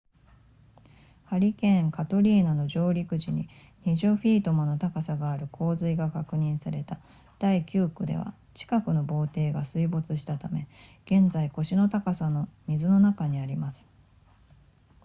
[1.25, 3.47] ハリケーンカトリーナの上陸時に
[3.85, 6.99] 20フィートもの高さがある洪水が確認された
[7.37, 10.67] 第九区では近くの堤防が水没したため
[11.05, 13.85] 現在腰の高さの水の中にあります